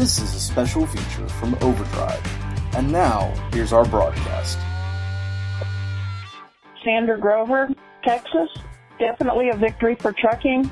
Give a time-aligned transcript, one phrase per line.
[0.00, 2.74] This is a special feature from Overdrive.
[2.74, 4.58] And now, here's our broadcast.
[6.82, 7.68] Sander Grover,
[8.02, 8.48] Texas.
[8.98, 10.70] Definitely a victory for trucking.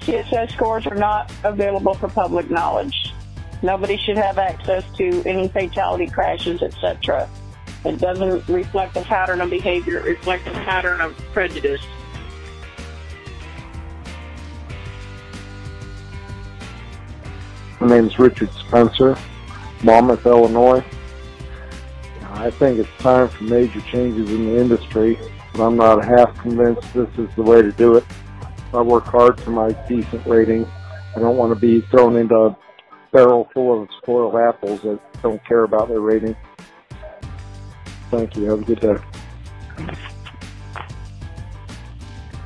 [0.00, 3.12] CSA scores are not available for public knowledge.
[3.62, 7.28] Nobody should have access to any fatality crashes, etc.
[7.84, 11.80] It doesn't reflect a pattern of behavior, it reflects a pattern of prejudice.
[17.84, 19.14] My name is Richard Spencer,
[19.82, 20.82] Monmouth, Illinois.
[22.30, 25.18] I think it's time for major changes in the industry,
[25.52, 28.04] but I'm not half convinced this is the way to do it.
[28.72, 30.66] I work hard for my decent rating.
[31.14, 32.56] I don't want to be thrown into a
[33.12, 36.34] barrel full of spoiled apples that don't care about their rating.
[38.10, 38.44] Thank you.
[38.44, 38.96] Have a good day.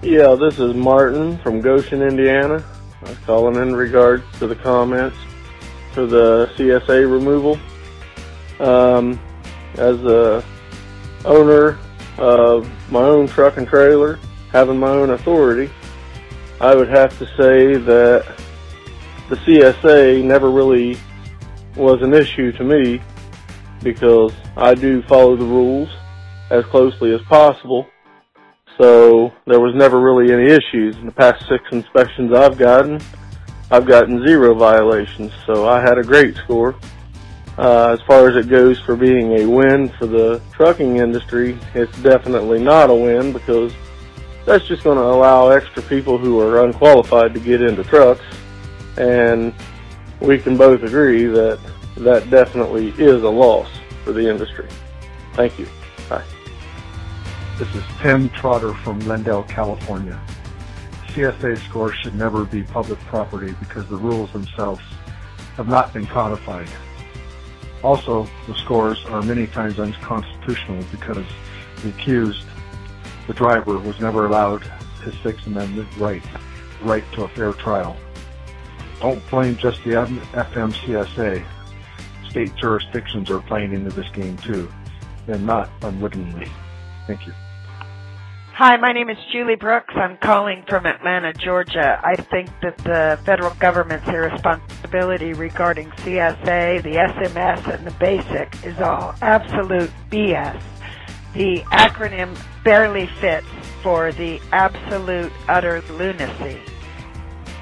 [0.03, 2.65] Yeah, this is Martin from Goshen, Indiana.
[3.05, 5.17] I'm calling in regards to the comments
[5.93, 7.59] for the CSA removal.
[8.61, 9.21] Um,
[9.75, 10.45] as a
[11.25, 11.79] owner
[12.19, 14.19] of my own truck and trailer,
[14.51, 15.71] having my own authority,
[16.61, 18.27] I would have to say that
[19.29, 20.99] the CSA never really
[21.77, 23.01] was an issue to me
[23.83, 25.89] because I do follow the rules
[26.51, 27.87] as closely as possible.
[28.79, 30.97] So there was never really any issues.
[30.97, 33.01] In the past six inspections I've gotten,
[33.71, 35.33] I've gotten zero violations.
[35.47, 36.75] So I had a great score.
[37.59, 41.97] Uh, as far as it goes for being a win for the trucking industry, it's
[42.03, 43.73] definitely not a win because
[44.47, 48.25] that's just going to allow extra people who are unqualified to get into trucks.
[48.97, 49.53] And
[50.21, 51.59] we can both agree that
[51.97, 53.69] that definitely is a loss
[54.05, 54.69] for the industry.
[55.35, 55.69] Thank you.
[56.09, 56.25] Bye.
[57.59, 60.21] This is Tim Trotter from Glendale, California.
[61.09, 64.83] CSA scores should never be public property because the rules themselves
[65.57, 66.69] have not been codified.
[67.83, 71.27] Also, the scores are many times unconstitutional because
[71.83, 72.45] the accused,
[73.27, 74.63] the driver, was never allowed
[75.05, 76.23] his Sixth Amendment right,
[76.83, 77.97] right to a fair trial.
[79.01, 81.47] Don't blame just the FMCSA.
[82.29, 84.71] State jurisdictions are playing into this game too,
[85.29, 86.51] and not unwittingly.
[87.07, 87.33] Thank you.
[88.59, 89.95] Hi, my name is Julie Brooks.
[89.95, 92.01] I'm calling from Atlanta, Georgia.
[92.03, 98.81] I think that the federal government's irresponsibility regarding CSA, the SMS, and the BASIC is
[98.81, 100.61] all absolute BS.
[101.35, 103.47] The acronym barely fits
[103.81, 106.59] for the absolute utter lunacy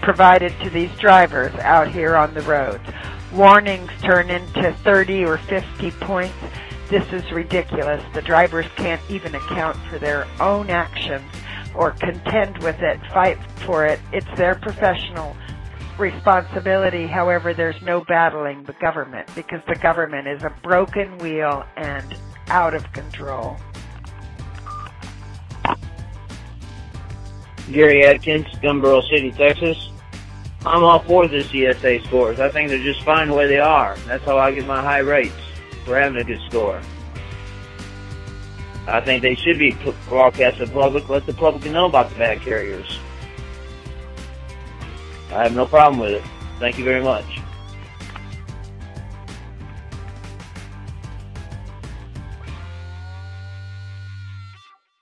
[0.00, 2.88] provided to these drivers out here on the roads.
[3.34, 6.38] Warnings turn into 30 or 50 points
[6.88, 8.02] this is ridiculous.
[8.14, 11.30] The drivers can't even account for their own actions
[11.74, 13.98] or contend with it, fight for it.
[14.12, 15.36] It's their professional
[15.98, 17.06] responsibility.
[17.06, 22.16] However, there's no battling the government because the government is a broken wheel and
[22.48, 23.56] out of control.
[27.72, 29.90] Gary Atkins, Gunbarrel City, Texas.
[30.64, 32.38] I'm all for the CSA scores.
[32.38, 33.96] I think they're just fine the way they are.
[34.06, 35.34] That's how I get my high rates
[35.86, 36.82] for having a good score.
[38.88, 39.74] I think they should be
[40.08, 42.98] broadcast to the public, let the public know about the bad carriers.
[45.30, 46.22] I have no problem with it.
[46.58, 47.24] Thank you very much.